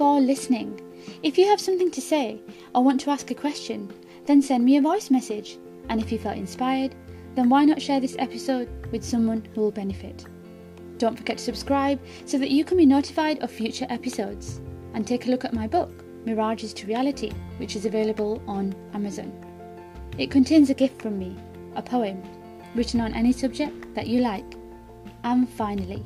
[0.04, 0.82] For listening.
[1.24, 2.41] If you have something to say
[2.76, 3.89] or want to ask a question,
[4.26, 5.58] then send me a voice message.
[5.88, 6.93] And if you felt inspired,
[7.36, 10.26] then why not share this episode with someone who will benefit?
[10.97, 14.60] Don't forget to subscribe so that you can be notified of future episodes.
[14.93, 19.32] And take a look at my book, Mirages to Reality, which is available on Amazon.
[20.18, 21.38] It contains a gift from me,
[21.78, 22.22] a poem,
[22.76, 24.58] written on any subject that you like.
[25.24, 26.04] And finally,